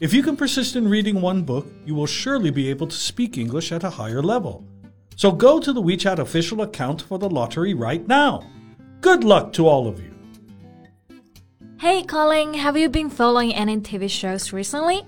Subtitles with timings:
[0.00, 3.38] If you can persist in reading one book, you will surely be able to speak
[3.38, 4.64] English at a higher level.
[5.16, 8.42] So go to the WeChat official account for the lottery right now.
[9.00, 10.10] Good luck to all of you.
[11.78, 15.04] Hey, Colin, have you been following any TV shows recently?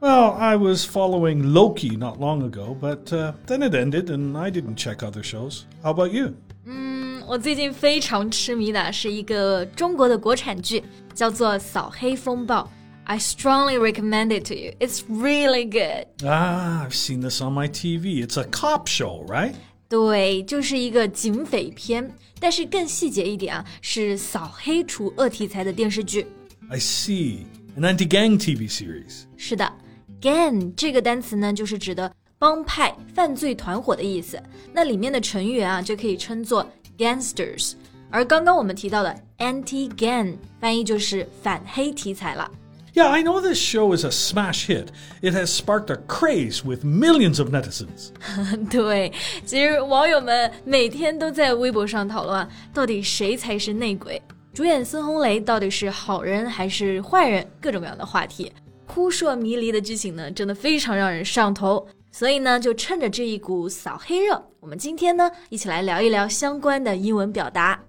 [0.00, 4.50] Well, I was following Loki not long ago, but uh, then it ended and I
[4.50, 5.64] didn't check other shows.
[5.82, 6.34] How about you?
[6.66, 12.62] 嗯，我最近非常痴迷的是一个中国的国产剧，叫做《扫黑风暴》。
[13.04, 14.72] I strongly recommend it to you.
[14.80, 16.06] It's really good.
[16.22, 18.22] Ah, I've seen this on my TV.
[18.22, 19.54] It's a cop show, right?
[19.88, 26.26] 对，就是一个警匪片，但是更细节一点啊，是扫黑除恶题材的电视剧。
[26.68, 27.44] I see.
[27.78, 29.22] An anti-gang TV series.
[29.38, 29.72] 是的，
[30.20, 34.38] gang 这个单词呢，就是指的帮派、犯罪团伙的意思。
[34.72, 37.72] 那里面的成员啊，就可以称作 gangsters。
[38.10, 42.50] 而刚刚我们提到的 anti-gang，翻译就是反黑题材了。
[42.95, 44.91] Yeah, I know this show is a smash hit.
[45.23, 48.11] It has sparked a craze with millions of netizens.
[48.69, 49.11] 对，
[49.43, 54.21] 其实网友们每天都在微博上讨论，到底谁才是内鬼？
[54.53, 57.43] 主演孙红雷到底是好人还是坏人？
[57.59, 58.51] 各种各样的话题，
[58.85, 61.87] 扑朔迷离的剧情呢，真的非常让人上头。
[62.11, 67.79] 所以呢，就趁着这一股扫黑热，我们今天呢，一起来聊一聊相关的英文表达。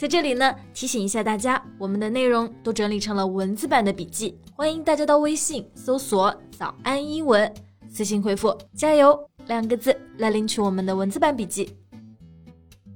[0.00, 7.52] 在这里呢，提醒一下大家，我们的内容都整理成了文字版的笔记，欢迎大家到微信搜索“早安英文”，
[7.86, 11.76] 私信回复“加油”两个字来领取我们的文字版笔记。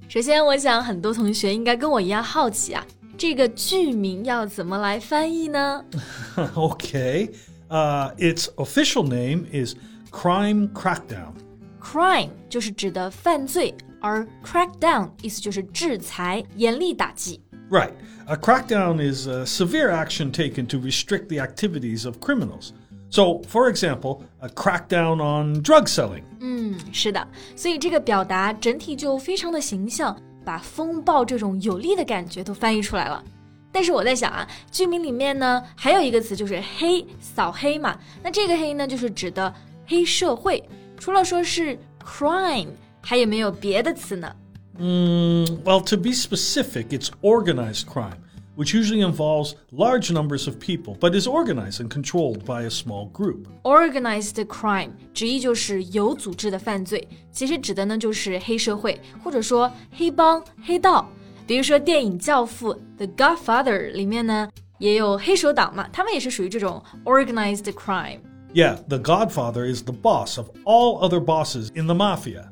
[0.09, 2.83] 首先，我想很多同学应该跟我一样好奇啊，
[3.19, 5.85] 这个剧名要怎么来翻译呢
[6.57, 7.29] okay.
[7.69, 9.75] Uh, its official name is
[10.11, 11.35] Crime Crackdown.
[11.83, 13.75] Crime 就是指的犯罪。
[14.04, 17.42] 而 crackdown 意思就是制裁、严厉打击。
[17.70, 17.92] Right.
[18.26, 22.72] A crackdown is a severe action taken to restrict the activities of criminals.
[23.12, 26.24] So, for example, a crackdown on drug selling.
[26.40, 30.16] 嗯，是的，所以这个表达整体就非常的形象，
[30.46, 33.24] 把风暴这种有力的感觉都翻译出来了。
[33.72, 37.98] 但是我在想啊，剧名里面呢还有一个词就是黑，扫黑嘛。
[38.22, 39.54] 那这个黑呢，就是指的
[39.88, 40.64] 黑社会。
[40.98, 42.70] 除了说是 crime。
[43.04, 44.36] 还有没有别的词呢？
[44.78, 48.18] Mm, well, to be specific, it's organized crime,
[48.56, 53.10] which usually involves large numbers of people, but is organized and controlled by a small
[53.12, 53.48] group.
[53.64, 61.10] Organized crime 直译就是有组织的犯罪，其实指的呢就是黑社会或者说黑帮、黑道。
[61.46, 71.96] 比如说电影《教父》The Godfather 里面呢也有黑手党嘛，他们也是属于这种 organized crime。Yeah, the Godfather is the boss of all other bosses in the
[71.96, 72.50] mafia.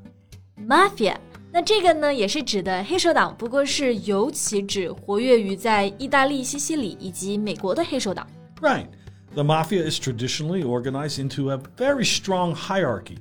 [0.69, 1.17] Mafia，
[1.53, 8.27] 那这个呢也是指的黑手党，不过是尤其指活跃于在意大利、西西里以及美国的黑手党。
[8.61, 8.87] Right.
[9.35, 13.17] The mafia is traditionally organized into a very strong hierarchy,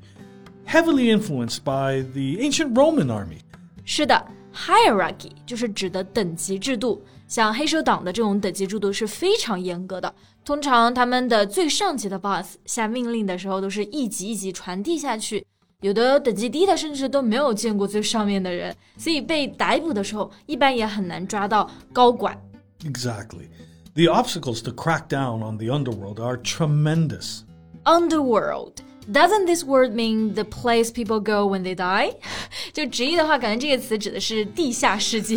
[0.66, 3.40] heavily influenced by the ancient Roman army.
[3.86, 7.02] 是的，hierarchy 就是指的等级制度。
[7.28, 10.14] 像黑手党的这种等级制度是非常严格的，
[10.44, 15.46] 通常他们的最上级的 boss 下命令的时候，都是一级一级传递下去。
[15.83, 22.37] 有的等级低的甚至都没有见过最上面的人，所以被逮捕的时候一般也很难抓到高管。
[22.85, 23.49] Exactly.
[23.95, 27.43] The obstacles to crack down on the underworld are tremendous.
[27.85, 28.83] Underworld.
[29.11, 32.17] Doesn't this word mean the place people go when they die?
[32.73, 35.37] 就直译的话，感觉这个词指的是地下世界。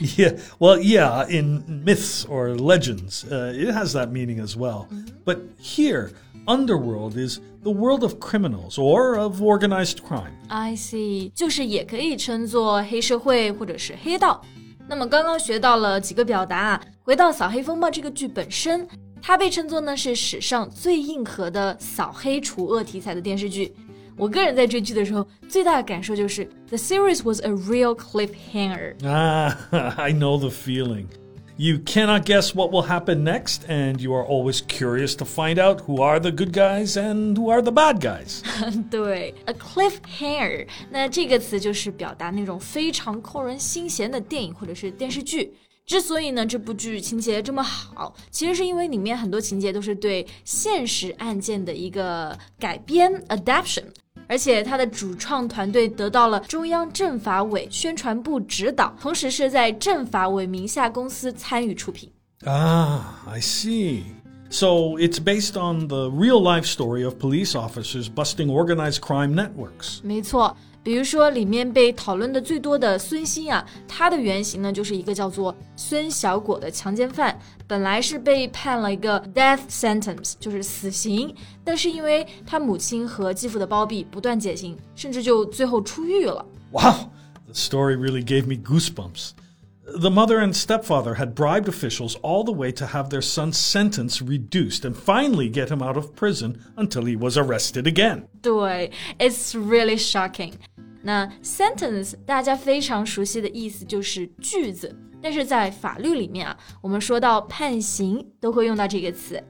[0.00, 4.86] yeah, well, yeah, in myths or legends, uh, it has that meaning as well.
[5.26, 6.12] But here,
[6.46, 10.32] underworld is the world of criminals or of organized crime.
[10.48, 14.42] I see，就是也可以称作黑社会或者是黑道。
[14.88, 18.86] 那么刚刚学到了几个表达，回到《扫黑风暴》这个剧本身，
[19.22, 23.72] 它被称作呢是史上最硬核的扫黑除恶题材的电视剧。
[24.16, 28.96] 我个人在追剧的时候，最大的感受就是 The series was a real cliffhanger.
[29.02, 29.56] Ah,
[29.96, 31.06] I know the feeling.
[31.58, 35.82] You cannot guess what will happen next, and you are always curious to find out
[35.82, 38.42] who are the good guys and who are the bad guys.
[38.90, 45.54] 对，a cliffhanger，那这个词就是表达那种非常扣人心弦的电影或者是电视剧。
[45.84, 53.84] 之所以呢这部剧情节这么好，其实是因为里面很多情节都是对现实案件的一个改编 （adaptation），
[54.27, 62.11] 而且他的主创团队得到了中央政法委宣传部指导，同时是在政法委名下公司参与出品。
[62.45, 64.03] Ah, I see.
[64.50, 70.00] So it's based on the real life story of police officers busting organized crime networks.
[70.02, 81.34] 没错，比如说里面被讨论的最多的孙兴啊，他的原型呢就是一个叫做孙小果的强奸犯，本来是被判了一个 death sentence，就是死刑，
[81.64, 86.44] 但是因为他母亲和继父的包庇，不断减刑，甚至就最后出狱了。
[86.72, 87.08] Wow,
[87.46, 89.30] the story really gave me goosebumps.
[89.86, 94.22] The mother and stepfather had bribed officials all the way to have their son's sentence
[94.22, 98.22] reduced and finally get him out of prison until he was arrested again.
[98.40, 100.52] 对，it's really shocking。
[101.02, 109.42] 那 sentence 大家非常熟悉的意思就是句子，但是在法律里面啊，我们说到判刑都会用到这个词，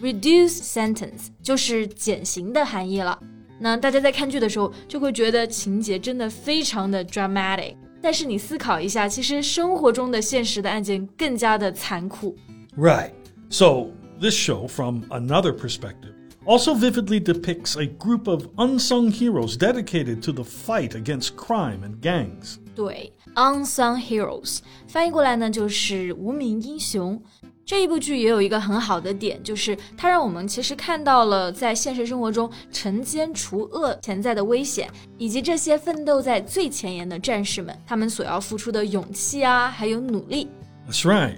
[0.00, 3.18] reduce sentence 就是减刑的含义了。
[3.58, 7.74] 那大家在看剧的时候就会觉得情节真的非常的 dramatic。
[8.02, 12.36] 但是你思考一下，其实生活中的现实的案件更加的残酷。
[12.76, 13.12] Right.
[13.50, 13.88] So,
[14.20, 16.14] this show, from another perspective,
[16.44, 22.00] also vividly depicts a group of unsung heroes dedicated to the fight against crime and
[22.00, 22.58] gangs.
[22.74, 27.20] 对，unsung heroes 翻译过来呢就是无名英雄。
[27.64, 40.48] 这一部剧也有一个很好的点，就是它让我们其实看到了在现实生活中惩奸除恶潜在的危险，以及这些奋斗在最前沿的战士们，他们所要付出的勇气啊，还有努力。
[40.88, 41.36] That's right.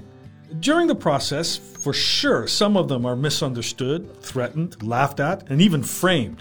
[0.63, 5.83] During the process, for sure, some of them are misunderstood, threatened, laughed at, and even
[5.83, 6.39] framed.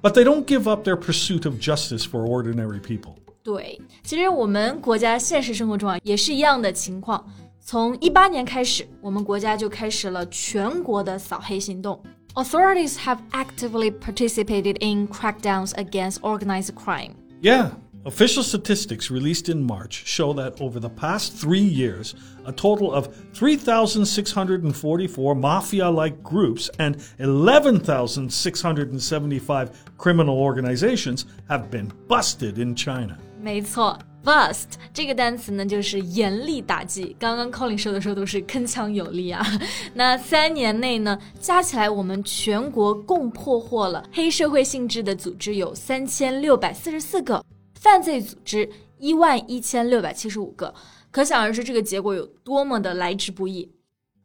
[0.00, 3.14] But they don't give up their pursuit of justice for ordinary people.
[3.44, 7.24] 对，其实我们国家现实生活中啊也是一样的情况。
[7.66, 12.02] 从一八年开始，我们国家就开始了全国的扫黑行动。
[12.34, 17.12] Authorities have actively participated in crackdowns against organized crime.
[17.42, 17.72] Yeah,
[18.04, 22.14] official statistics released in March show that over the past three years,
[22.44, 32.74] a total of 3,644 mafia like groups and 11,675 criminal organizations have been busted in
[32.74, 33.18] China.
[33.39, 37.15] 没错，bust 这个单词呢，就是严厉打击。
[37.19, 39.45] 刚刚 Colin 说的时候都是铿锵有力啊。
[39.93, 47.43] 那三年内呢，加起来我们全国共破获了黑社会性质的组织有三千六百四十四个，
[47.79, 50.73] 犯罪组织一万一千六百七十五个。
[51.11, 53.71] 可想而知，这个结果有多么的来之不易。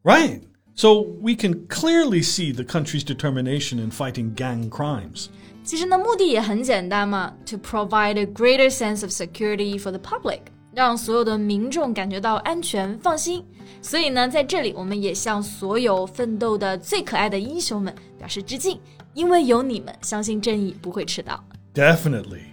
[0.03, 0.41] Right.
[0.75, 5.27] So we can clearly see the country's determination in fighting gang crimes.
[5.64, 10.40] 其实呢，目的也很简单嘛，to provide a greater sense of security for the public，
[10.74, 13.44] 让所有的民众感觉到安全放心。
[13.82, 18.80] 所以呢，在这里我们也向所有奋斗的最可爱的英雄们表示致敬，
[19.14, 21.44] 因为有你们，相信正义不会迟到。
[21.74, 22.44] Definitely.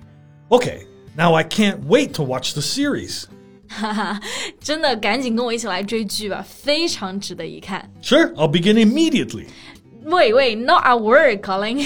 [0.49, 0.87] Okay,
[1.17, 3.25] now I can't wait to watch the series.
[3.69, 4.21] 哈哈，
[4.61, 7.91] 真的，赶紧跟我一起来追剧吧，非常值得一看。
[8.03, 9.47] Sure, I'll begin immediately.
[10.09, 11.79] Wait, wait, not a word, Colin。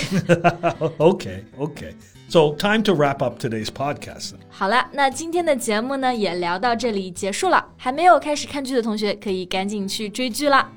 [0.99, 1.95] okay, okay.
[2.29, 4.33] So, time to wrap up today's podcast.
[4.33, 4.41] then.
[4.51, 7.65] 好了，那今天的节目呢也聊到这里结束了。
[7.77, 10.71] 还没有开始看剧的同学，可以赶紧去追剧啦。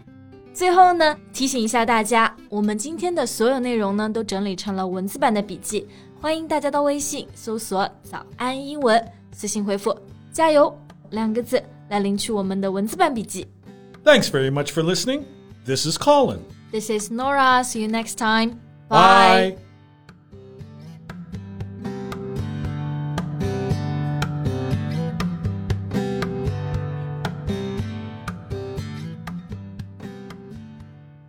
[0.54, 5.88] 最后呢，提醒一下大家，我们今天的所有内容呢都整理成了文字版的笔记，
[6.22, 9.98] 欢迎大家到微信搜索“早安英文”，私信回复“
[10.32, 10.74] 加油”
[11.10, 13.48] 两个字来领取我们的文字版笔记。
[14.06, 15.24] Thanks very much for listening.
[15.66, 16.40] This is Colin.
[16.72, 17.64] This is Nora.
[17.64, 18.60] See you next time.
[18.90, 19.58] Bye.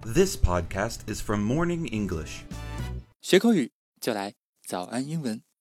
[0.05, 2.45] This podcast is from Morning English.
[3.23, 4.35] 学口语就来
[4.67, 5.43] 早安英文。